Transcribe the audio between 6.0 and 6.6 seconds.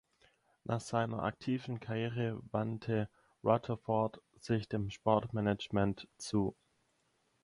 zu.